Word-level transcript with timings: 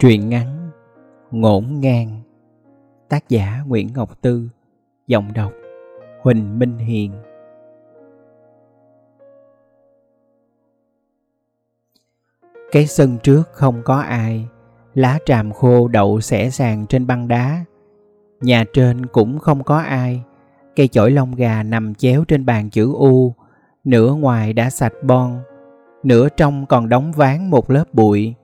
Truyện 0.00 0.28
ngắn 0.28 0.70
Ngổn 1.30 1.66
ngang. 1.80 2.20
Tác 3.08 3.28
giả 3.28 3.62
Nguyễn 3.66 3.88
Ngọc 3.94 4.22
Tư. 4.22 4.48
Giọng 5.06 5.32
đọc 5.34 5.52
Huỳnh 6.22 6.58
Minh 6.58 6.78
Hiền. 6.78 7.12
Cái 12.72 12.86
sân 12.86 13.18
trước 13.22 13.42
không 13.52 13.82
có 13.84 13.96
ai, 13.96 14.46
Lá 14.94 15.18
tràm 15.26 15.52
khô 15.52 15.88
đậu 15.88 16.20
xẻ 16.20 16.50
sàng 16.50 16.86
trên 16.86 17.06
băng 17.06 17.28
đá. 17.28 17.64
Nhà 18.40 18.64
trên 18.72 19.06
cũng 19.06 19.38
không 19.38 19.64
có 19.64 19.78
ai, 19.78 20.22
Cây 20.76 20.88
chổi 20.88 21.10
lông 21.10 21.34
gà 21.34 21.62
nằm 21.62 21.94
chéo 21.94 22.24
trên 22.28 22.46
bàn 22.46 22.70
chữ 22.70 22.92
U, 22.92 23.34
Nửa 23.84 24.14
ngoài 24.14 24.52
đã 24.52 24.70
sạch 24.70 24.94
bon, 25.02 25.40
Nửa 26.02 26.28
trong 26.28 26.66
còn 26.66 26.88
đóng 26.88 27.12
ván 27.12 27.50
một 27.50 27.70
lớp 27.70 27.84
bụi 27.92 28.34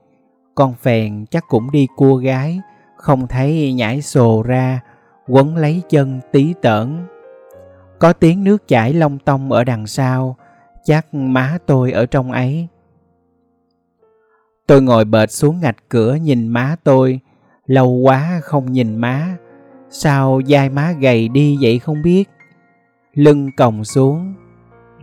con 0.55 0.75
phèn 0.75 1.27
chắc 1.31 1.45
cũng 1.49 1.71
đi 1.71 1.87
cua 1.97 2.17
gái, 2.17 2.61
không 2.97 3.27
thấy 3.27 3.73
nhảy 3.73 4.03
sồ 4.03 4.43
ra, 4.43 4.81
quấn 5.29 5.57
lấy 5.57 5.83
chân 5.89 6.21
tí 6.33 6.55
tởn. 6.63 7.07
Có 7.99 8.13
tiếng 8.13 8.45
nước 8.45 8.69
chảy 8.69 8.93
long 8.93 9.19
tông 9.19 9.53
ở 9.53 9.65
đằng 9.65 9.87
sau, 9.87 10.37
chắc 10.85 11.15
má 11.15 11.59
tôi 11.67 11.93
ở 11.93 12.07
trong 12.07 12.33
ấy. 12.33 12.69
Tôi 14.67 14.83
ngồi 14.83 15.05
bệt 15.05 15.31
xuống 15.33 15.61
ngạch 15.61 15.89
cửa 15.89 16.15
nhìn 16.15 16.49
má 16.49 16.77
tôi, 16.85 17.21
lâu 17.67 17.89
quá 17.89 18.41
không 18.43 18.73
nhìn 18.73 18.97
má. 18.97 19.37
Sao 19.91 20.41
dai 20.49 20.69
má 20.69 20.93
gầy 20.93 21.29
đi 21.29 21.57
vậy 21.61 21.79
không 21.79 22.03
biết? 22.03 22.29
Lưng 23.15 23.51
còng 23.57 23.85
xuống 23.85 24.35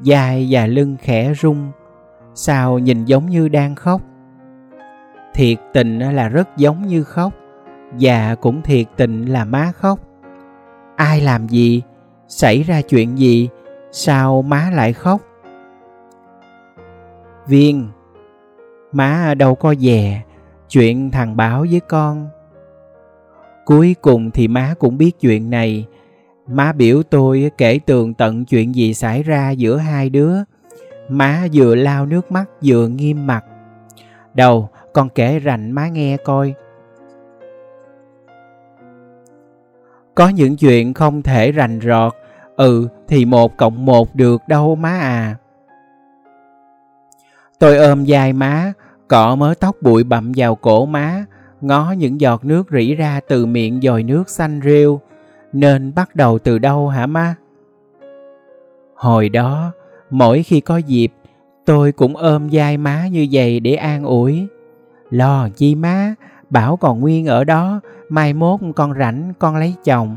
dai 0.05 0.47
và 0.51 0.67
lưng 0.67 0.97
khẽ 1.01 1.33
rung. 1.41 1.71
Sao 2.35 2.79
nhìn 2.79 3.05
giống 3.05 3.29
như 3.29 3.47
đang 3.47 3.75
khóc? 3.75 4.01
Thiệt 5.33 5.57
tình 5.73 5.99
là 5.99 6.29
rất 6.29 6.57
giống 6.57 6.87
như 6.87 7.03
khóc, 7.03 7.33
và 7.99 8.35
cũng 8.35 8.61
thiệt 8.61 8.87
tình 8.97 9.25
là 9.25 9.45
má 9.45 9.71
khóc. 9.75 9.99
Ai 10.95 11.21
làm 11.21 11.47
gì, 11.47 11.81
xảy 12.27 12.63
ra 12.63 12.81
chuyện 12.81 13.17
gì, 13.17 13.49
sao 13.91 14.41
má 14.41 14.69
lại 14.73 14.93
khóc? 14.93 15.21
Viên, 17.47 17.89
má 18.91 19.33
đâu 19.37 19.55
có 19.55 19.75
dè 19.75 20.21
chuyện 20.69 21.11
thằng 21.11 21.37
báo 21.37 21.65
với 21.71 21.79
con. 21.79 22.29
Cuối 23.65 23.95
cùng 24.01 24.31
thì 24.31 24.47
má 24.47 24.73
cũng 24.79 24.97
biết 24.97 25.19
chuyện 25.19 25.49
này. 25.49 25.85
Má 26.47 26.71
biểu 26.71 27.03
tôi 27.03 27.51
kể 27.57 27.79
tường 27.85 28.13
tận 28.13 28.45
chuyện 28.45 28.75
gì 28.75 28.93
xảy 28.93 29.23
ra 29.23 29.51
giữa 29.51 29.77
hai 29.77 30.09
đứa. 30.09 30.35
Má 31.09 31.47
vừa 31.53 31.75
lao 31.75 32.05
nước 32.05 32.31
mắt 32.31 32.45
vừa 32.63 32.87
nghiêm 32.87 33.27
mặt. 33.27 33.45
Đầu 34.33 34.69
con 34.93 35.09
kể 35.09 35.39
rành 35.39 35.71
má 35.71 35.87
nghe 35.87 36.17
coi. 36.17 36.53
Có 40.15 40.29
những 40.29 40.57
chuyện 40.57 40.93
không 40.93 41.21
thể 41.21 41.51
rành 41.51 41.79
rọt 41.83 42.13
ừ 42.55 42.87
thì 43.07 43.25
một 43.25 43.57
cộng 43.57 43.85
một 43.85 44.15
được 44.15 44.41
đâu 44.47 44.75
má 44.75 44.99
à. 44.99 45.35
Tôi 47.59 47.77
ôm 47.77 48.03
vai 48.07 48.33
má, 48.33 48.73
cọ 49.07 49.35
mớ 49.35 49.53
tóc 49.59 49.75
bụi 49.81 50.03
bặm 50.03 50.31
vào 50.35 50.55
cổ 50.55 50.85
má, 50.85 51.25
ngó 51.61 51.91
những 51.91 52.21
giọt 52.21 52.45
nước 52.45 52.67
rỉ 52.71 52.95
ra 52.95 53.19
từ 53.27 53.45
miệng 53.45 53.79
dòi 53.81 54.03
nước 54.03 54.29
xanh 54.29 54.61
rêu. 54.63 54.99
Nên 55.53 55.95
bắt 55.95 56.15
đầu 56.15 56.39
từ 56.39 56.59
đâu 56.59 56.87
hả 56.87 57.05
má? 57.05 57.35
Hồi 58.95 59.29
đó, 59.29 59.71
mỗi 60.09 60.43
khi 60.43 60.59
có 60.61 60.77
dịp, 60.77 61.13
tôi 61.65 61.91
cũng 61.91 62.17
ôm 62.17 62.49
vai 62.51 62.77
má 62.77 63.07
như 63.07 63.27
vậy 63.31 63.59
để 63.59 63.75
an 63.75 64.03
ủi. 64.03 64.47
Lo 65.11 65.49
chi 65.55 65.75
má, 65.75 66.15
Bảo 66.51 66.77
còn 66.77 66.99
nguyên 66.99 67.25
ở 67.25 67.43
đó, 67.43 67.81
mai 68.09 68.33
mốt 68.33 68.59
con 68.75 68.93
rảnh 68.99 69.33
con 69.39 69.55
lấy 69.55 69.75
chồng. 69.83 70.15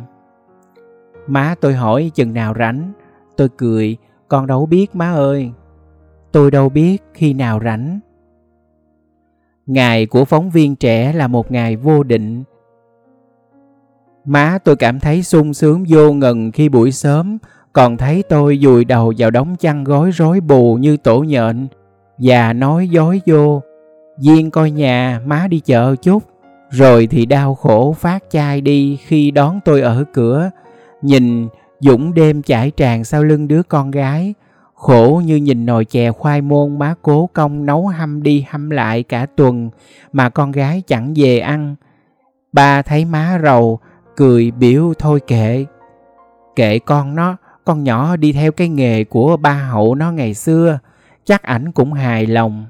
Má 1.27 1.55
tôi 1.61 1.75
hỏi 1.75 2.11
chừng 2.15 2.35
nào 2.35 2.55
rảnh, 2.59 2.93
tôi 3.37 3.49
cười, 3.57 3.97
con 4.29 4.47
đâu 4.47 4.67
biết 4.67 4.95
má 4.95 5.13
ơi. 5.13 5.51
Tôi 6.33 6.51
đâu 6.51 6.69
biết 6.69 7.03
khi 7.15 7.33
nào 7.33 7.61
rảnh. 7.65 8.01
Ngày 9.67 10.07
của 10.07 10.25
phóng 10.25 10.51
viên 10.51 10.77
trẻ 10.77 11.13
là 11.13 11.27
một 11.27 11.51
ngày 11.53 11.77
vô 11.77 12.03
định. 12.03 12.45
Má 14.25 14.59
tôi 14.65 14.77
cảm 14.77 15.01
thấy 15.01 15.23
sung 15.23 15.55
sướng 15.55 15.85
vô 15.89 16.13
ngần 16.13 16.53
khi 16.53 16.69
buổi 16.69 16.93
sớm 16.93 17.39
còn 17.73 17.97
thấy 17.97 18.23
tôi 18.29 18.59
dùi 18.63 18.85
đầu 18.85 19.13
vào 19.19 19.31
đống 19.31 19.57
chăn 19.57 19.85
gối 19.85 20.11
rối 20.11 20.41
bù 20.41 20.75
như 20.75 20.97
tổ 20.97 21.21
nhện 21.21 21.69
và 22.19 22.53
nói 22.53 22.89
dối 22.89 23.21
vô 23.27 23.63
Duyên 24.19 24.51
coi 24.51 24.71
nhà, 24.71 25.21
má 25.25 25.47
đi 25.51 25.61
chợ 25.61 25.97
chút. 25.97 26.23
Rồi 26.71 27.07
thì 27.07 27.27
đau 27.27 27.55
khổ 27.55 27.93
phát 27.93 28.25
chai 28.31 28.61
đi 28.61 28.99
khi 29.07 29.31
đón 29.31 29.61
tôi 29.65 29.81
ở 29.81 30.05
cửa. 30.13 30.51
Nhìn 31.03 31.49
Dũng 31.81 32.15
đêm 32.15 32.43
chải 32.43 32.71
tràn 32.71 33.05
sau 33.05 33.25
lưng 33.25 33.49
đứa 33.49 33.63
con 33.63 33.91
gái. 33.91 34.35
Khổ 34.75 35.23
như 35.25 35.37
nhìn 35.37 35.67
nồi 35.67 35.85
chè 35.85 36.13
khoai 36.13 36.41
môn 36.41 36.79
má 36.79 36.95
cố 37.03 37.29
công 37.33 37.67
nấu 37.67 37.87
hâm 37.87 38.23
đi 38.23 38.47
hâm 38.51 38.71
lại 38.71 39.03
cả 39.03 39.27
tuần 39.37 39.71
Mà 40.13 40.29
con 40.29 40.53
gái 40.53 40.83
chẳng 40.87 41.15
về 41.17 41.39
ăn. 41.39 41.75
Ba 42.53 42.83
thấy 42.83 43.05
má 43.05 43.41
rầu, 43.43 43.79
Cười 44.17 44.51
biểu 44.51 44.93
thôi 44.99 45.21
kệ. 45.27 45.65
Kệ 46.57 46.79
con 46.79 47.15
nó, 47.15 47.37
Con 47.65 47.85
nhỏ 47.85 48.17
đi 48.17 48.33
theo 48.33 48.53
cái 48.53 48.69
nghề 48.69 49.05
của 49.05 49.37
ba 49.37 49.53
hậu 49.53 49.95
nó 49.95 50.13
ngày 50.13 50.35
xưa. 50.35 50.79
Chắc 51.25 51.43
ảnh 51.43 51.73
cũng 51.73 51.93
hài 51.93 52.27
lòng. 52.27 52.67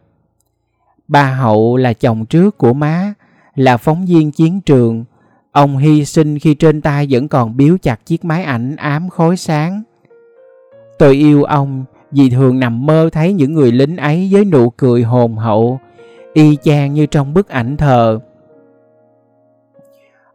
Ba 1.09 1.25
Hậu 1.25 1.77
là 1.77 1.93
chồng 1.93 2.27
trước 2.27 2.59
của 2.59 2.73
má, 2.73 3.15
là 3.55 3.77
phóng 3.77 4.07
viên 4.07 4.31
chiến 4.31 4.61
trường. 4.61 5.05
Ông 5.53 5.77
hy 5.79 6.05
sinh 6.05 6.39
khi 6.39 6.55
trên 6.55 6.81
tay 6.81 7.07
vẫn 7.11 7.29
còn 7.29 7.57
biếu 7.57 7.77
chặt 7.83 8.07
chiếc 8.07 8.25
máy 8.25 8.45
ảnh 8.45 8.77
ám 8.77 9.09
khói 9.09 9.37
sáng. 9.37 9.83
Tôi 10.99 11.15
yêu 11.15 11.45
ông 11.45 11.85
vì 12.11 12.31
thường 12.31 12.61
nằm 12.61 12.87
mơ 12.87 13.11
thấy 13.13 13.33
những 13.33 13.55
người 13.55 13.73
lính 13.73 13.97
ấy 13.97 14.29
với 14.33 14.45
nụ 14.45 14.71
cười 14.71 15.03
hồn 15.03 15.37
hậu, 15.37 15.81
y 16.33 16.57
chang 16.63 16.95
như 16.95 17.07
trong 17.07 17.35
bức 17.35 17.49
ảnh 17.49 17.77
thờ. 17.77 18.19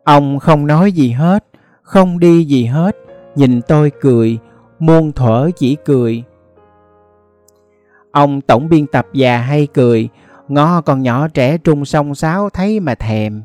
Ông 0.04 0.40
không 0.40 0.68
nói 0.68 0.92
gì 0.92 1.12
hết, 1.12 1.46
không 1.82 2.20
đi 2.20 2.44
gì 2.44 2.66
hết, 2.66 2.98
nhìn 3.36 3.62
tôi 3.62 3.92
cười, 4.02 4.38
muôn 4.80 5.12
thuở 5.12 5.50
chỉ 5.56 5.78
cười. 5.86 6.24
Ông 8.12 8.42
tổng 8.42 8.70
biên 8.70 8.88
tập 8.88 9.08
già 9.14 9.38
hay 9.38 9.68
cười, 9.74 10.10
ngó 10.50 10.82
con 10.82 11.02
nhỏ 11.02 11.28
trẻ 11.28 11.58
trung 11.58 11.86
song 11.86 12.16
sáo 12.16 12.50
thấy 12.50 12.80
mà 12.80 12.96
thèm. 12.96 13.44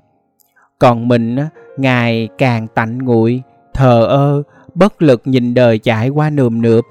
Còn 0.79 1.09
mình 1.09 1.37
ngày 1.77 2.29
càng 2.39 2.67
tạnh 2.75 2.99
nguội, 2.99 3.43
thờ 3.75 4.07
ơ, 4.07 4.43
bất 4.75 5.03
lực 5.03 5.23
nhìn 5.25 5.55
đời 5.55 5.79
chạy 5.79 6.09
qua 6.09 6.31
nườm 6.31 6.63
nượp. 6.63 6.85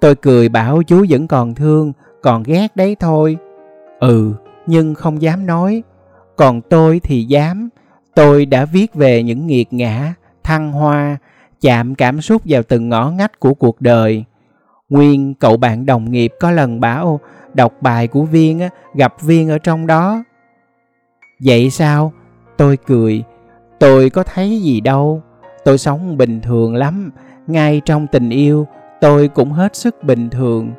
Tôi 0.00 0.14
cười 0.14 0.48
bảo 0.48 0.82
chú 0.82 1.06
vẫn 1.08 1.28
còn 1.28 1.54
thương, 1.54 1.92
còn 2.22 2.42
ghét 2.42 2.76
đấy 2.76 2.96
thôi. 3.00 3.36
Ừ 4.00 4.34
nhưng 4.70 4.94
không 4.94 5.22
dám 5.22 5.46
nói. 5.46 5.82
Còn 6.36 6.60
tôi 6.60 7.00
thì 7.02 7.24
dám. 7.24 7.68
Tôi 8.14 8.46
đã 8.46 8.64
viết 8.64 8.94
về 8.94 9.22
những 9.22 9.46
nghiệt 9.46 9.72
ngã, 9.72 10.14
thăng 10.42 10.72
hoa, 10.72 11.16
chạm 11.60 11.94
cảm 11.94 12.20
xúc 12.20 12.42
vào 12.44 12.62
từng 12.62 12.88
ngõ 12.88 13.10
ngách 13.10 13.40
của 13.40 13.54
cuộc 13.54 13.80
đời 13.80 14.24
nguyên, 14.90 15.34
cậu 15.34 15.56
bạn 15.56 15.86
đồng 15.86 16.10
nghiệp 16.10 16.32
có 16.40 16.50
lần 16.50 16.80
bảo, 16.80 17.20
đọc 17.54 17.72
bài 17.80 18.08
của 18.08 18.22
viên 18.22 18.60
gặp 18.94 19.14
viên 19.22 19.48
ở 19.48 19.58
trong 19.58 19.86
đó. 19.86 20.24
Vậy 21.44 21.70
sao? 21.70 22.12
Tôi 22.56 22.76
cười, 22.76 23.24
tôi 23.78 24.10
có 24.10 24.22
thấy 24.22 24.60
gì 24.62 24.80
đâu, 24.80 25.22
tôi 25.64 25.78
sống 25.78 26.16
bình 26.16 26.40
thường 26.40 26.74
lắm, 26.74 27.10
ngay 27.46 27.80
trong 27.84 28.06
tình 28.06 28.30
yêu, 28.30 28.66
tôi 29.00 29.28
cũng 29.28 29.52
hết 29.52 29.76
sức 29.76 30.04
bình 30.04 30.30
thường, 30.30 30.72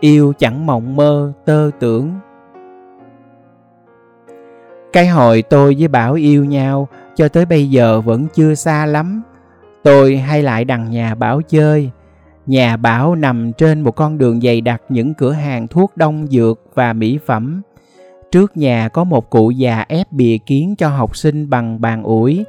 yêu 0.00 0.32
chẳng 0.38 0.66
mộng 0.66 0.96
mơ, 0.96 1.32
tơ 1.44 1.70
tưởng. 1.80 2.12
Cái 4.92 5.06
hồi 5.06 5.42
tôi 5.42 5.76
với 5.78 5.88
bảo 5.88 6.14
yêu 6.14 6.44
nhau, 6.44 6.88
cho 7.16 7.28
tới 7.28 7.46
bây 7.46 7.70
giờ 7.70 8.00
vẫn 8.00 8.26
chưa 8.34 8.54
xa 8.54 8.86
lắm, 8.86 9.22
tôi 9.82 10.16
hay 10.16 10.42
lại 10.42 10.64
đằng 10.64 10.90
nhà 10.90 11.14
bảo 11.14 11.42
chơi. 11.42 11.90
Nhà 12.46 12.76
Bảo 12.76 13.14
nằm 13.14 13.52
trên 13.52 13.80
một 13.80 13.90
con 13.90 14.18
đường 14.18 14.40
dày 14.40 14.60
đặc 14.60 14.82
những 14.88 15.14
cửa 15.14 15.32
hàng 15.32 15.68
thuốc 15.68 15.96
đông 15.96 16.26
dược 16.26 16.60
và 16.74 16.92
mỹ 16.92 17.18
phẩm. 17.26 17.62
Trước 18.32 18.56
nhà 18.56 18.88
có 18.88 19.04
một 19.04 19.30
cụ 19.30 19.50
già 19.50 19.84
ép 19.88 20.12
bìa 20.12 20.36
kiến 20.46 20.74
cho 20.78 20.88
học 20.88 21.16
sinh 21.16 21.50
bằng 21.50 21.80
bàn 21.80 22.02
ủi. 22.02 22.44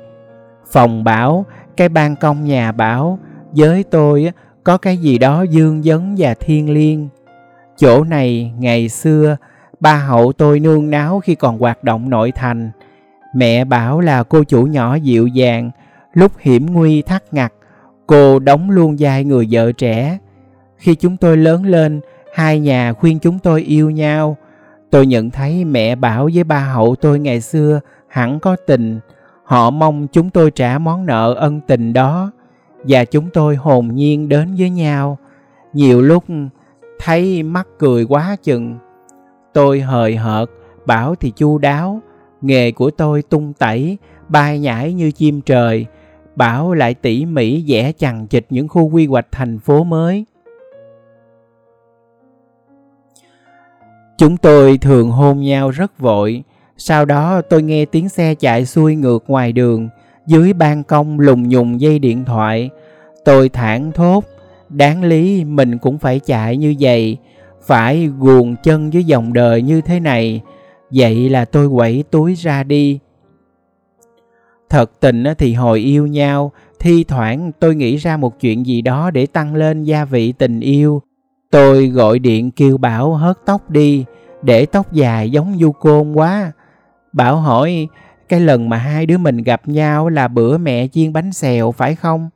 Phòng 0.72 1.04
Bảo, 1.04 1.46
cái 1.78 1.90
ban 1.90 2.16
công 2.16 2.46
nhà 2.46 2.72
Bảo, 2.72 3.20
với 3.52 3.84
tôi 3.84 4.32
có 4.64 4.78
cái 4.78 4.98
gì 4.98 5.18
đó 5.18 5.42
dương 5.42 5.84
dấn 5.84 6.16
và 6.18 6.34
thiên 6.34 6.74
liêng. 6.74 7.10
Chỗ 7.78 8.04
này 8.04 8.54
ngày 8.60 8.90
xưa, 8.90 9.38
ba 9.80 9.96
hậu 9.96 10.34
tôi 10.34 10.60
nương 10.60 10.90
náo 10.90 11.20
khi 11.20 11.36
còn 11.36 11.60
hoạt 11.60 11.84
động 11.84 12.10
nội 12.10 12.32
thành. 12.32 12.72
Mẹ 13.36 13.66
Bảo 13.66 14.00
là 14.00 14.24
cô 14.24 14.44
chủ 14.44 14.64
nhỏ 14.64 14.96
dịu 14.96 15.28
dàng, 15.28 15.72
lúc 16.14 16.32
hiểm 16.40 16.66
nguy 16.66 17.02
thắt 17.02 17.34
ngặt 17.34 17.54
Cô 18.12 18.40
đóng 18.40 18.70
luôn 18.70 18.96
vai 19.00 19.24
người 19.24 19.48
vợ 19.52 19.72
trẻ. 19.72 20.18
Khi 20.78 20.96
chúng 20.96 21.18
tôi 21.18 21.38
lớn 21.38 21.66
lên, 21.66 22.02
hai 22.34 22.60
nhà 22.60 22.94
khuyên 22.94 23.20
chúng 23.20 23.40
tôi 23.40 23.62
yêu 23.62 23.90
nhau. 23.90 24.38
Tôi 24.90 25.06
nhận 25.06 25.30
thấy 25.30 25.66
mẹ 25.66 25.96
Bảo 25.96 26.30
với 26.34 26.44
ba 26.44 26.60
hậu 26.60 26.96
tôi 26.96 27.20
ngày 27.20 27.42
xưa 27.42 27.80
hẳn 28.08 28.40
có 28.40 28.56
tình. 28.68 29.00
Họ 29.44 29.70
mong 29.70 30.08
chúng 30.12 30.30
tôi 30.30 30.52
trả 30.52 30.78
món 30.78 31.06
nợ 31.06 31.34
ân 31.34 31.62
tình 31.68 31.94
đó 31.94 32.32
và 32.84 33.06
chúng 33.06 33.30
tôi 33.34 33.56
hồn 33.56 33.96
nhiên 33.96 34.30
đến 34.30 34.56
với 34.58 34.70
nhau. 34.70 35.18
Nhiều 35.74 36.02
lúc 36.02 36.24
thấy 37.00 37.44
mắc 37.44 37.68
cười 37.80 38.06
quá 38.06 38.36
chừng. 38.44 38.78
Tôi 39.54 39.82
hời 39.82 40.16
hợt, 40.16 40.50
bảo 40.86 41.16
thì 41.16 41.32
chu 41.36 41.58
đáo, 41.58 42.02
nghề 42.42 42.72
của 42.72 42.92
tôi 42.92 43.22
tung 43.22 43.54
tẩy, 43.54 43.98
bay 44.30 44.60
nhảy 44.60 44.94
như 44.94 45.12
chim 45.12 45.42
trời, 45.42 45.86
bảo 46.36 46.74
lại 46.74 46.94
tỉ 46.94 47.26
mỉ 47.26 47.64
vẽ 47.68 47.92
chằng 47.92 48.28
chịt 48.28 48.46
những 48.50 48.68
khu 48.68 48.90
quy 48.90 49.08
hoạch 49.08 49.28
thành 49.32 49.60
phố 49.60 49.84
mới. 49.84 50.26
Chúng 54.18 54.38
tôi 54.38 54.78
thường 54.78 55.10
hôn 55.10 55.42
nhau 55.42 55.70
rất 55.70 56.00
vội, 56.00 56.44
sau 56.78 57.06
đó 57.06 57.42
tôi 57.42 57.64
nghe 57.64 57.86
tiếng 57.86 58.10
xe 58.10 58.36
chạy 58.36 58.66
xuôi 58.66 58.96
ngược 58.96 59.24
ngoài 59.28 59.52
đường, 59.52 59.90
dưới 60.28 60.54
ban 60.54 60.84
công 60.84 61.20
lùng 61.20 61.50
nhùng 61.50 61.82
dây 61.82 62.00
điện 62.00 62.26
thoại. 62.26 62.70
Tôi 63.26 63.50
thản 63.50 63.92
thốt, 63.92 64.24
đáng 64.70 65.04
lý 65.04 65.44
mình 65.44 65.78
cũng 65.78 65.98
phải 65.98 66.20
chạy 66.20 66.58
như 66.58 66.76
vậy, 66.80 67.18
phải 67.62 68.10
guồn 68.20 68.56
chân 68.64 68.90
với 68.90 69.04
dòng 69.04 69.34
đời 69.34 69.62
như 69.62 69.82
thế 69.82 70.00
này. 70.00 70.42
Vậy 70.92 71.30
là 71.30 71.46
tôi 71.46 71.68
quẩy 71.68 72.04
túi 72.12 72.36
ra 72.36 72.64
đi. 72.64 73.00
Thật 74.72 75.00
tình 75.00 75.24
thì 75.38 75.54
hồi 75.54 75.80
yêu 75.80 76.08
nhau, 76.08 76.52
thi 76.80 77.04
thoảng 77.04 77.52
tôi 77.60 77.76
nghĩ 77.76 77.98
ra 77.98 78.18
một 78.18 78.40
chuyện 78.40 78.66
gì 78.66 78.82
đó 78.82 79.12
để 79.12 79.26
tăng 79.26 79.56
lên 79.56 79.84
gia 79.84 80.06
vị 80.06 80.32
tình 80.32 80.60
yêu. 80.60 81.02
Tôi 81.50 81.88
gọi 81.88 82.20
điện 82.20 82.52
kêu 82.52 82.78
Bảo 82.78 83.14
hớt 83.14 83.38
tóc 83.46 83.70
đi, 83.70 84.06
để 84.42 84.66
tóc 84.66 84.94
dài 84.94 85.30
giống 85.30 85.58
du 85.60 85.72
côn 85.72 86.14
quá. 86.14 86.52
Bảo 87.14 87.38
hỏi, 87.38 87.88
cái 88.30 88.40
lần 88.40 88.70
mà 88.70 88.78
hai 88.78 89.06
đứa 89.06 89.18
mình 89.18 89.38
gặp 89.38 89.62
nhau 89.68 90.10
là 90.10 90.28
bữa 90.28 90.58
mẹ 90.58 90.88
chiên 90.88 91.14
bánh 91.14 91.34
xèo 91.34 91.72
phải 91.72 91.96
không? 91.96 92.30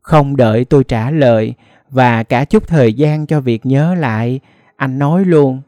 Không 0.00 0.36
đợi 0.36 0.64
tôi 0.64 0.84
trả 0.84 1.10
lời 1.10 1.54
và 1.90 2.22
cả 2.22 2.44
chút 2.44 2.68
thời 2.68 2.92
gian 2.92 3.26
cho 3.26 3.40
việc 3.40 3.66
nhớ 3.66 3.94
lại, 3.94 4.40
anh 4.76 4.98
nói 4.98 5.24
luôn. 5.24 5.60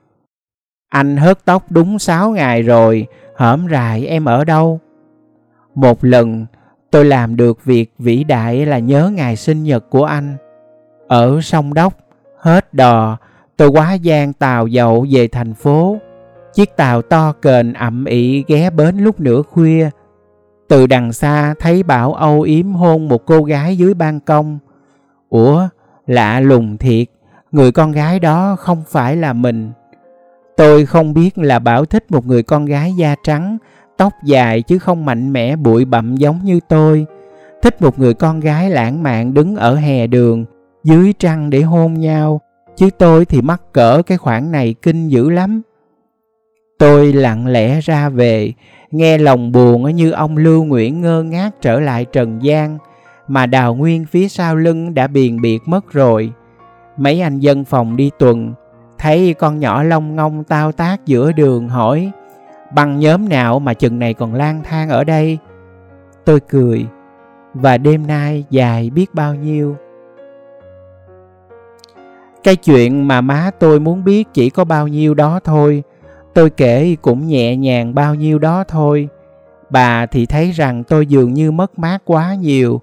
Anh 0.88 1.16
hớt 1.16 1.44
tóc 1.44 1.72
đúng 1.72 1.98
6 1.98 2.30
ngày 2.30 2.62
rồi, 2.62 3.06
hởm 3.36 3.66
rài 3.70 4.06
em 4.06 4.24
ở 4.24 4.44
đâu? 4.44 4.80
Một 5.74 6.04
lần 6.04 6.46
tôi 6.90 7.04
làm 7.04 7.36
được 7.36 7.64
việc 7.64 7.92
vĩ 7.98 8.24
đại 8.24 8.66
là 8.66 8.78
nhớ 8.78 9.10
ngày 9.14 9.36
sinh 9.36 9.62
nhật 9.62 9.90
của 9.90 10.04
anh. 10.04 10.36
Ở 11.08 11.40
sông 11.40 11.74
Đốc, 11.74 11.94
hết 12.38 12.74
đò, 12.74 13.16
tôi 13.56 13.68
quá 13.68 13.94
gian 13.94 14.32
tàu 14.32 14.66
dậu 14.66 15.06
về 15.10 15.28
thành 15.28 15.54
phố. 15.54 15.96
Chiếc 16.54 16.76
tàu 16.76 17.02
to 17.02 17.32
kền 17.32 17.72
ẩm 17.72 18.04
ỉ 18.04 18.44
ghé 18.46 18.70
bến 18.70 18.98
lúc 18.98 19.20
nửa 19.20 19.42
khuya. 19.42 19.90
Từ 20.68 20.86
đằng 20.86 21.12
xa 21.12 21.54
thấy 21.60 21.82
Bảo 21.82 22.14
âu 22.14 22.40
yếm 22.40 22.72
hôn 22.72 23.08
một 23.08 23.26
cô 23.26 23.42
gái 23.42 23.76
dưới 23.76 23.94
ban 23.94 24.20
công. 24.20 24.58
Ủa, 25.28 25.68
lạ 26.06 26.40
lùng 26.40 26.78
thiệt, 26.78 27.06
người 27.52 27.72
con 27.72 27.92
gái 27.92 28.20
đó 28.20 28.56
không 28.58 28.82
phải 28.88 29.16
là 29.16 29.32
mình. 29.32 29.72
Tôi 30.56 30.86
không 30.86 31.14
biết 31.14 31.38
là 31.38 31.58
Bảo 31.58 31.84
thích 31.84 32.04
một 32.10 32.26
người 32.26 32.42
con 32.42 32.64
gái 32.64 32.92
da 32.98 33.14
trắng, 33.24 33.58
tóc 33.96 34.12
dài 34.24 34.62
chứ 34.62 34.78
không 34.78 35.04
mạnh 35.04 35.32
mẽ 35.32 35.56
bụi 35.56 35.84
bặm 35.84 36.16
giống 36.16 36.40
như 36.44 36.60
tôi. 36.68 37.06
Thích 37.62 37.82
một 37.82 37.98
người 37.98 38.14
con 38.14 38.40
gái 38.40 38.70
lãng 38.70 39.02
mạn 39.02 39.34
đứng 39.34 39.56
ở 39.56 39.74
hè 39.74 40.06
đường, 40.06 40.44
dưới 40.84 41.12
trăng 41.18 41.50
để 41.50 41.60
hôn 41.60 41.94
nhau, 41.94 42.40
chứ 42.76 42.90
tôi 42.98 43.24
thì 43.24 43.42
mắc 43.42 43.62
cỡ 43.72 44.02
cái 44.02 44.18
khoản 44.18 44.52
này 44.52 44.74
kinh 44.82 45.08
dữ 45.08 45.30
lắm. 45.30 45.62
Tôi 46.78 47.12
lặng 47.12 47.46
lẽ 47.46 47.80
ra 47.80 48.08
về, 48.08 48.52
nghe 48.90 49.18
lòng 49.18 49.52
buồn 49.52 49.96
như 49.96 50.10
ông 50.10 50.36
Lưu 50.36 50.64
Nguyễn 50.64 51.00
ngơ 51.00 51.22
ngác 51.22 51.50
trở 51.60 51.80
lại 51.80 52.04
trần 52.04 52.42
gian, 52.42 52.78
mà 53.28 53.46
Đào 53.46 53.74
Nguyên 53.74 54.04
phía 54.04 54.28
sau 54.28 54.56
lưng 54.56 54.94
đã 54.94 55.06
biền 55.06 55.40
biệt 55.40 55.58
mất 55.66 55.92
rồi. 55.92 56.32
Mấy 56.96 57.20
anh 57.20 57.38
dân 57.38 57.64
phòng 57.64 57.96
đi 57.96 58.10
tuần, 58.18 58.52
thấy 58.98 59.34
con 59.34 59.58
nhỏ 59.58 59.82
lông 59.82 60.16
ngông 60.16 60.44
tao 60.44 60.72
tác 60.72 61.06
giữa 61.06 61.32
đường 61.32 61.68
hỏi, 61.68 62.10
băng 62.74 62.98
nhóm 62.98 63.28
nào 63.28 63.58
mà 63.58 63.74
chừng 63.74 63.98
này 63.98 64.14
còn 64.14 64.34
lang 64.34 64.62
thang 64.64 64.88
ở 64.88 65.04
đây? 65.04 65.38
Tôi 66.24 66.40
cười, 66.40 66.86
và 67.54 67.78
đêm 67.78 68.06
nay 68.06 68.44
dài 68.50 68.90
biết 68.90 69.14
bao 69.14 69.34
nhiêu. 69.34 69.76
Cái 72.44 72.56
chuyện 72.56 73.08
mà 73.08 73.20
má 73.20 73.50
tôi 73.58 73.80
muốn 73.80 74.04
biết 74.04 74.28
chỉ 74.34 74.50
có 74.50 74.64
bao 74.64 74.88
nhiêu 74.88 75.14
đó 75.14 75.40
thôi. 75.44 75.82
Tôi 76.34 76.50
kể 76.50 76.96
cũng 77.02 77.26
nhẹ 77.26 77.56
nhàng 77.56 77.94
bao 77.94 78.14
nhiêu 78.14 78.38
đó 78.38 78.64
thôi. 78.68 79.08
Bà 79.70 80.06
thì 80.06 80.26
thấy 80.26 80.50
rằng 80.50 80.84
tôi 80.84 81.06
dường 81.06 81.34
như 81.34 81.50
mất 81.50 81.78
mát 81.78 82.02
quá 82.04 82.34
nhiều. 82.34 82.80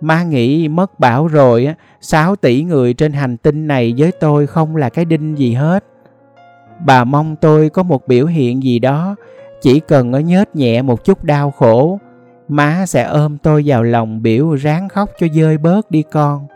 Má 0.00 0.22
nghĩ 0.22 0.68
mất 0.68 1.00
bảo 1.00 1.26
rồi, 1.26 1.74
6 2.00 2.36
tỷ 2.36 2.62
người 2.62 2.94
trên 2.94 3.12
hành 3.12 3.36
tinh 3.36 3.66
này 3.66 3.94
với 3.98 4.12
tôi 4.12 4.46
không 4.46 4.76
là 4.76 4.88
cái 4.88 5.04
đinh 5.04 5.38
gì 5.38 5.54
hết. 5.54 5.84
Bà 6.86 7.04
mong 7.04 7.36
tôi 7.36 7.68
có 7.68 7.82
một 7.82 8.08
biểu 8.08 8.26
hiện 8.26 8.62
gì 8.62 8.78
đó, 8.78 9.16
chỉ 9.60 9.80
cần 9.80 10.12
ở 10.12 10.20
nhớt 10.20 10.56
nhẹ 10.56 10.82
một 10.82 11.04
chút 11.04 11.24
đau 11.24 11.50
khổ. 11.50 11.98
Má 12.48 12.86
sẽ 12.86 13.02
ôm 13.02 13.38
tôi 13.38 13.62
vào 13.66 13.82
lòng 13.82 14.22
biểu 14.22 14.54
ráng 14.54 14.88
khóc 14.88 15.10
cho 15.18 15.26
dơi 15.34 15.58
bớt 15.58 15.90
đi 15.90 16.02
con. 16.02 16.46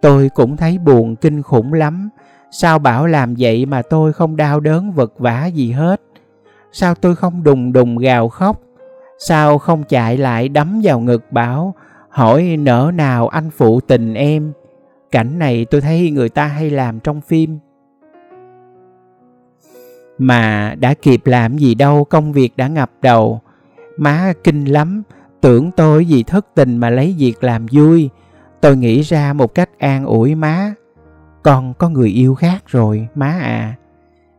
Tôi 0.00 0.28
cũng 0.28 0.56
thấy 0.56 0.78
buồn 0.78 1.16
kinh 1.16 1.42
khủng 1.42 1.72
lắm. 1.72 2.08
Sao 2.50 2.78
bảo 2.78 3.06
làm 3.06 3.34
vậy 3.38 3.66
mà 3.66 3.82
tôi 3.82 4.12
không 4.12 4.36
đau 4.36 4.60
đớn 4.60 4.92
vật 4.92 5.12
vã 5.18 5.46
gì 5.46 5.70
hết? 5.70 6.00
Sao 6.72 6.94
tôi 6.94 7.16
không 7.16 7.42
đùng 7.42 7.72
đùng 7.72 7.98
gào 7.98 8.28
khóc? 8.28 8.60
Sao 9.18 9.58
không 9.58 9.84
chạy 9.84 10.16
lại 10.16 10.48
đấm 10.48 10.80
vào 10.84 11.00
ngực 11.00 11.32
bảo 11.32 11.74
hỏi 12.08 12.56
nỡ 12.58 12.90
nào 12.94 13.28
anh 13.28 13.50
phụ 13.50 13.80
tình 13.80 14.14
em? 14.14 14.52
Cảnh 15.10 15.38
này 15.38 15.66
tôi 15.70 15.80
thấy 15.80 16.10
người 16.10 16.28
ta 16.28 16.46
hay 16.46 16.70
làm 16.70 17.00
trong 17.00 17.20
phim. 17.20 17.58
Mà 20.18 20.74
đã 20.78 20.94
kịp 20.94 21.20
làm 21.24 21.58
gì 21.58 21.74
đâu 21.74 22.04
công 22.04 22.32
việc 22.32 22.56
đã 22.56 22.68
ngập 22.68 22.90
đầu. 23.02 23.40
Má 23.96 24.32
kinh 24.44 24.64
lắm, 24.64 25.02
tưởng 25.40 25.70
tôi 25.70 26.04
vì 26.04 26.22
thất 26.22 26.46
tình 26.54 26.76
mà 26.76 26.90
lấy 26.90 27.14
việc 27.18 27.44
làm 27.44 27.66
vui 27.72 28.10
Tôi 28.60 28.76
nghĩ 28.76 29.00
ra 29.00 29.32
một 29.32 29.54
cách 29.54 29.70
an 29.78 30.04
ủi 30.04 30.34
má. 30.34 30.74
Con 31.42 31.74
có 31.74 31.88
người 31.88 32.08
yêu 32.08 32.34
khác 32.34 32.62
rồi, 32.66 33.08
má 33.14 33.38
à. 33.42 33.74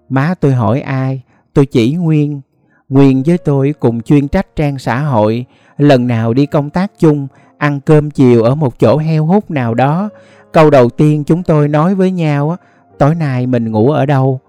Má 0.10 0.34
tôi 0.40 0.54
hỏi 0.54 0.82
ai, 0.82 1.22
tôi 1.54 1.66
chỉ 1.66 1.94
Nguyên. 1.94 2.42
Nguyên 2.90 3.24
với 3.26 3.38
tôi 3.38 3.74
cùng 3.80 4.02
chuyên 4.02 4.28
trách 4.28 4.56
trang 4.56 4.80
xã 4.80 5.00
hội. 5.00 5.46
Lần 5.78 6.08
nào 6.08 6.34
đi 6.34 6.46
công 6.46 6.70
tác 6.70 6.92
chung, 7.00 7.28
ăn 7.58 7.80
cơm 7.80 8.12
chiều 8.12 8.44
ở 8.44 8.56
một 8.56 8.80
chỗ 8.80 8.98
heo 8.98 9.26
hút 9.26 9.52
nào 9.52 9.74
đó. 9.74 10.10
Câu 10.52 10.70
đầu 10.70 10.90
tiên 10.90 11.24
chúng 11.24 11.44
tôi 11.44 11.68
nói 11.68 11.96
với 11.96 12.12
nhau, 12.12 12.56
tối 12.98 13.16
nay 13.16 13.48
mình 13.48 13.72
ngủ 13.72 13.92
ở 13.92 14.06
đâu. 14.06 14.40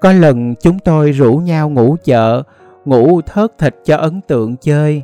Có 0.00 0.12
lần 0.12 0.54
chúng 0.54 0.78
tôi 0.78 1.12
rủ 1.12 1.36
nhau 1.36 1.70
ngủ 1.70 1.96
chợ, 2.04 2.42
ngủ 2.84 3.20
thớt 3.20 3.58
thịt 3.58 3.76
cho 3.84 3.96
ấn 3.96 4.20
tượng 4.20 4.56
chơi. 4.56 5.02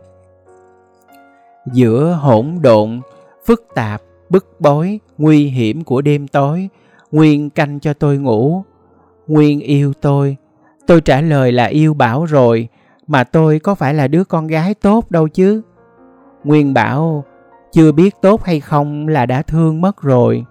Giữa 1.73 2.19
hỗn 2.21 2.59
độn, 2.61 3.01
phức 3.47 3.67
tạp, 3.75 4.03
bức 4.31 4.61
bối, 4.61 5.01
nguy 5.19 5.49
hiểm 5.49 5.85
của 5.85 6.01
đêm 6.01 6.29
tối, 6.29 6.69
Nguyên 7.13 7.51
canh 7.51 7.81
cho 7.81 7.93
tôi 7.93 8.19
ngủ. 8.19 8.63
Nguyên 9.27 9.61
yêu 9.61 9.93
tôi. 10.01 10.37
Tôi 10.87 11.01
trả 11.01 11.21
lời 11.21 11.53
là 11.53 11.65
yêu 11.65 11.95
Bảo 11.95 12.25
rồi, 12.25 12.69
mà 13.07 13.25
tôi 13.25 13.59
có 13.59 13.75
phải 13.75 13.95
là 13.95 14.09
đứa 14.09 14.25
con 14.25 14.47
gái 14.47 14.75
tốt 14.75 15.11
đâu 15.11 15.29
chứ. 15.29 15.63
Nguyên 16.45 16.75
bảo, 16.75 17.25
chưa 17.73 17.93
biết 17.93 18.15
tốt 18.23 18.45
hay 18.45 18.61
không 18.61 19.09
là 19.09 19.27
đã 19.27 19.43
thương 19.43 19.81
mất 19.81 20.03
rồi. 20.03 20.45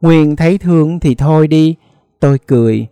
Nguyên 0.00 0.36
thấy 0.36 0.58
thương 0.58 1.00
thì 1.00 1.14
thôi 1.14 1.48
đi, 1.48 1.76
tôi 2.20 2.38
cười. 2.46 2.86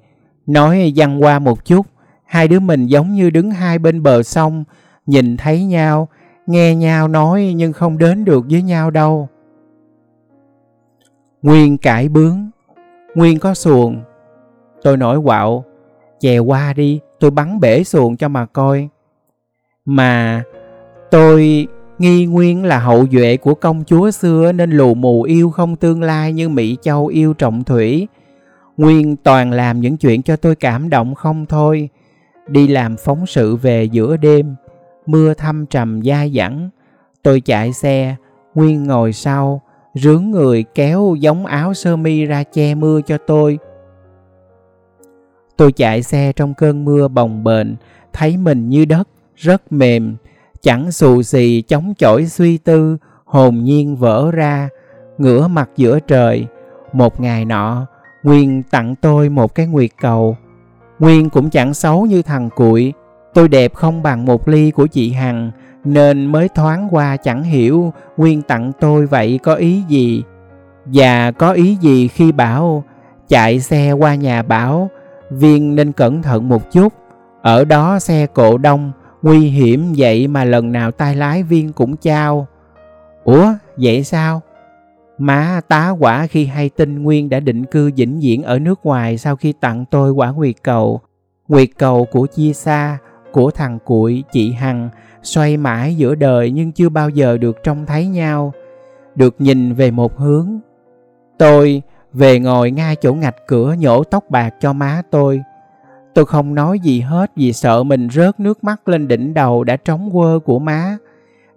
Nói 0.46 0.92
dăng 0.96 1.22
qua 1.22 1.38
một 1.38 1.64
chút, 1.64 1.86
hai 2.24 2.48
đứa 2.48 2.60
mình 2.60 2.86
giống 2.86 3.14
như 3.14 3.30
đứng 3.30 3.50
hai 3.50 3.78
bên 3.78 4.02
bờ 4.02 4.22
sông, 4.22 4.64
nhìn 5.06 5.36
thấy 5.36 5.64
nhau, 5.64 6.08
nghe 6.46 6.74
nhau 6.74 7.08
nói 7.08 7.52
nhưng 7.56 7.72
không 7.72 7.98
đến 7.98 8.24
được 8.24 8.44
với 8.50 8.62
nhau 8.62 8.90
đâu. 8.90 9.28
Nguyên 11.42 11.78
cãi 11.78 12.08
bướng, 12.08 12.50
Nguyên 13.14 13.38
có 13.38 13.54
xuồng. 13.54 14.02
Tôi 14.82 14.96
nổi 14.96 15.20
quạo, 15.24 15.64
chè 16.20 16.38
qua 16.38 16.72
đi, 16.72 17.00
tôi 17.20 17.30
bắn 17.30 17.60
bể 17.60 17.84
xuồng 17.84 18.16
cho 18.16 18.28
mà 18.28 18.46
coi. 18.46 18.88
Mà 19.84 20.42
tôi 21.10 21.66
nghi 21.98 22.26
Nguyên 22.26 22.64
là 22.64 22.78
hậu 22.78 23.06
duệ 23.12 23.36
của 23.36 23.54
công 23.54 23.84
chúa 23.86 24.10
xưa 24.10 24.52
nên 24.52 24.70
lù 24.70 24.94
mù 24.94 25.22
yêu 25.22 25.50
không 25.50 25.76
tương 25.76 26.02
lai 26.02 26.32
như 26.32 26.48
Mỹ 26.48 26.76
Châu 26.82 27.06
yêu 27.06 27.34
trọng 27.34 27.64
thủy. 27.64 28.08
Nguyên 28.76 29.16
toàn 29.16 29.52
làm 29.52 29.80
những 29.80 29.96
chuyện 29.96 30.22
cho 30.22 30.36
tôi 30.36 30.54
cảm 30.54 30.90
động 30.90 31.14
không 31.14 31.46
thôi. 31.46 31.88
Đi 32.48 32.68
làm 32.68 32.96
phóng 32.96 33.26
sự 33.26 33.56
về 33.56 33.84
giữa 33.84 34.16
đêm, 34.16 34.54
mưa 35.06 35.34
thăm 35.34 35.66
trầm 35.66 36.02
dai 36.04 36.32
dẳng. 36.36 36.70
Tôi 37.22 37.40
chạy 37.40 37.72
xe, 37.72 38.16
Nguyên 38.54 38.84
ngồi 38.84 39.12
sau, 39.12 39.62
rướng 39.94 40.30
người 40.30 40.64
kéo 40.74 41.14
giống 41.18 41.46
áo 41.46 41.74
sơ 41.74 41.96
mi 41.96 42.24
ra 42.24 42.42
che 42.42 42.74
mưa 42.74 43.00
cho 43.00 43.18
tôi. 43.18 43.58
Tôi 45.56 45.72
chạy 45.72 46.02
xe 46.02 46.32
trong 46.36 46.54
cơn 46.54 46.84
mưa 46.84 47.08
bồng 47.08 47.44
bềnh, 47.44 47.68
thấy 48.12 48.36
mình 48.36 48.68
như 48.68 48.84
đất, 48.84 49.08
rất 49.36 49.72
mềm, 49.72 50.16
chẳng 50.64 50.92
xù 50.92 51.22
xì 51.22 51.62
chống 51.62 51.94
chổi 51.98 52.26
suy 52.26 52.58
tư, 52.58 52.96
hồn 53.24 53.64
nhiên 53.64 53.96
vỡ 53.96 54.30
ra, 54.30 54.68
ngửa 55.18 55.48
mặt 55.48 55.70
giữa 55.76 55.98
trời. 56.00 56.46
Một 56.92 57.20
ngày 57.20 57.44
nọ, 57.44 57.86
Nguyên 58.22 58.62
tặng 58.62 58.94
tôi 58.94 59.28
một 59.28 59.54
cái 59.54 59.66
nguyệt 59.66 59.90
cầu. 60.00 60.36
Nguyên 60.98 61.30
cũng 61.30 61.50
chẳng 61.50 61.74
xấu 61.74 62.06
như 62.06 62.22
thằng 62.22 62.50
cuội, 62.56 62.92
tôi 63.34 63.48
đẹp 63.48 63.74
không 63.74 64.02
bằng 64.02 64.24
một 64.24 64.48
ly 64.48 64.70
của 64.70 64.86
chị 64.86 65.12
Hằng, 65.12 65.50
nên 65.84 66.26
mới 66.26 66.48
thoáng 66.48 66.88
qua 66.90 67.16
chẳng 67.16 67.42
hiểu 67.42 67.92
Nguyên 68.16 68.42
tặng 68.42 68.72
tôi 68.80 69.06
vậy 69.06 69.38
có 69.42 69.54
ý 69.54 69.82
gì. 69.88 70.22
Và 70.84 71.30
có 71.30 71.52
ý 71.52 71.78
gì 71.80 72.08
khi 72.08 72.32
bảo 72.32 72.84
chạy 73.28 73.60
xe 73.60 73.92
qua 73.92 74.14
nhà 74.14 74.42
Bảo, 74.42 74.90
Viên 75.30 75.74
nên 75.74 75.92
cẩn 75.92 76.22
thận 76.22 76.48
một 76.48 76.72
chút. 76.72 76.92
Ở 77.42 77.64
đó 77.64 77.98
xe 77.98 78.26
cộ 78.26 78.58
đông, 78.58 78.92
nguy 79.24 79.38
hiểm 79.38 79.92
vậy 79.96 80.28
mà 80.28 80.44
lần 80.44 80.72
nào 80.72 80.90
tay 80.90 81.16
lái 81.16 81.42
Viên 81.42 81.72
cũng 81.72 81.96
trao. 81.96 82.46
Ủa, 83.24 83.52
vậy 83.76 84.04
sao? 84.04 84.40
Má 85.18 85.60
tá 85.68 85.90
quả 85.90 86.26
khi 86.26 86.46
hay 86.46 86.68
tin 86.68 87.02
Nguyên 87.02 87.28
đã 87.28 87.40
định 87.40 87.64
cư 87.64 87.90
vĩnh 87.96 88.20
viễn 88.22 88.42
ở 88.42 88.58
nước 88.58 88.80
ngoài 88.86 89.18
sau 89.18 89.36
khi 89.36 89.52
tặng 89.52 89.84
tôi 89.90 90.10
quả 90.10 90.30
nguyệt 90.30 90.54
cầu. 90.62 91.00
Nguyệt 91.48 91.68
cầu 91.78 92.06
của 92.12 92.26
chia 92.26 92.52
xa, 92.52 92.98
của 93.32 93.50
thằng 93.50 93.78
cuội, 93.84 94.24
chị 94.32 94.52
Hằng, 94.52 94.88
xoay 95.22 95.56
mãi 95.56 95.94
giữa 95.94 96.14
đời 96.14 96.50
nhưng 96.50 96.72
chưa 96.72 96.88
bao 96.88 97.08
giờ 97.08 97.38
được 97.38 97.56
trông 97.62 97.86
thấy 97.86 98.06
nhau, 98.06 98.52
được 99.14 99.34
nhìn 99.38 99.74
về 99.74 99.90
một 99.90 100.18
hướng. 100.18 100.58
Tôi 101.38 101.82
về 102.12 102.40
ngồi 102.40 102.70
ngay 102.70 102.96
chỗ 102.96 103.14
ngạch 103.14 103.36
cửa 103.46 103.74
nhổ 103.78 104.04
tóc 104.04 104.24
bạc 104.30 104.54
cho 104.60 104.72
má 104.72 105.02
tôi. 105.10 105.42
Tôi 106.14 106.26
không 106.26 106.54
nói 106.54 106.78
gì 106.78 107.00
hết 107.00 107.30
vì 107.36 107.52
sợ 107.52 107.82
mình 107.82 108.08
rớt 108.10 108.40
nước 108.40 108.64
mắt 108.64 108.88
lên 108.88 109.08
đỉnh 109.08 109.34
đầu 109.34 109.64
đã 109.64 109.76
trống 109.76 110.10
quơ 110.12 110.38
của 110.44 110.58
má. 110.58 110.96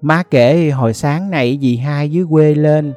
Má 0.02 0.24
kể 0.32 0.70
hồi 0.70 0.94
sáng 0.94 1.32
nãy 1.32 1.60
dì 1.62 1.78
hai 1.78 2.12
dưới 2.12 2.26
quê 2.30 2.56
lên. 2.56 2.94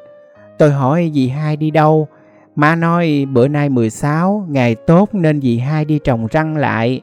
Tôi 0.57 0.71
hỏi 0.71 1.11
dì 1.13 1.27
hai 1.27 1.57
đi 1.57 1.71
đâu? 1.71 2.07
Má 2.55 2.75
nói 2.75 3.25
bữa 3.31 3.47
nay 3.47 3.69
16, 3.69 4.45
ngày 4.49 4.75
tốt 4.75 5.09
nên 5.13 5.41
dì 5.41 5.57
hai 5.57 5.85
đi 5.85 5.99
trồng 6.03 6.27
răng 6.27 6.57
lại. 6.57 7.01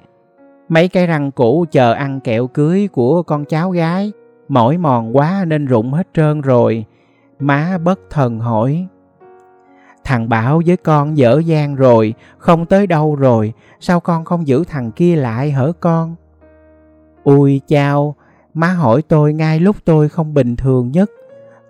Mấy 0.69 0.89
cái 0.89 1.07
răng 1.07 1.31
cũ 1.31 1.65
chờ 1.71 1.93
ăn 1.93 2.21
kẹo 2.21 2.47
cưới 2.47 2.89
của 2.93 3.23
con 3.23 3.45
cháu 3.45 3.71
gái, 3.71 4.13
mỏi 4.49 4.79
mòn 4.79 5.17
quá 5.17 5.45
nên 5.47 5.67
rụng 5.67 5.93
hết 5.93 6.09
trơn 6.15 6.41
rồi. 6.41 6.85
Má 7.39 7.79
bất 7.85 8.01
thần 8.11 8.39
hỏi. 8.39 8.87
Thằng 10.09 10.29
Bảo 10.29 10.63
với 10.67 10.77
con 10.77 11.17
dở 11.17 11.41
dang 11.47 11.75
rồi, 11.75 12.15
không 12.39 12.67
tới 12.67 12.87
đâu 12.87 13.17
rồi, 13.17 13.53
sao 13.81 14.01
con 14.01 14.25
không 14.25 14.47
giữ 14.47 14.65
thằng 14.65 14.93
kia 14.93 15.17
lại 15.17 15.51
hở 15.51 15.73
con? 15.81 16.15
Ui 17.25 17.61
chao, 17.69 18.15
má 18.55 18.67
hỏi 18.67 19.03
tôi 19.09 19.35
ngay 19.35 19.61
lúc 19.61 19.77
tôi 19.85 20.09
không 20.09 20.35
bình 20.35 20.57
thường 20.57 20.91
nhất. 20.91 21.11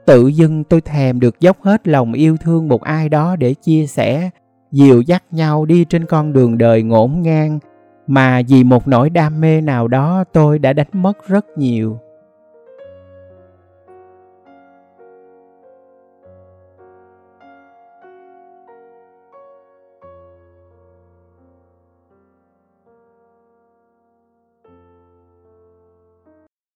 Tự 0.07 0.27
dưng 0.29 0.65
tôi 0.65 0.81
thèm 0.81 1.21
được 1.21 1.41
dốc 1.41 1.57
hết 1.63 1.89
lòng 1.89 2.13
yêu 2.13 2.37
thương 2.37 2.69
một 2.69 2.83
ai 2.83 3.09
đó 3.09 3.37
để 3.37 3.55
chia 3.55 3.87
sẻ, 3.87 4.31
dìu 4.73 5.01
dắt 5.01 5.23
nhau 5.31 5.65
đi 5.65 5.85
trên 5.85 6.07
con 6.07 6.33
đường 6.33 6.59
đời 6.59 6.83
ngổn 6.83 7.23
ngang, 7.23 7.59
mà 8.07 8.43
vì 8.49 8.65
một 8.65 8.89
nỗi 8.89 9.11
đam 9.11 9.41
mê 9.41 9.61
nào 9.61 9.89
đó 9.89 10.25
tôi 10.33 10.59
đã 10.59 10.73
đánh 10.73 10.91
mất 10.93 11.29
rất 11.29 11.47
nhiều 11.57 11.99